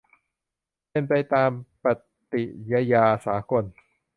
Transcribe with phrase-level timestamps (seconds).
[0.89, 1.51] เป็นไปตาม
[1.83, 1.85] ป
[2.31, 3.63] ฏิญญาสากล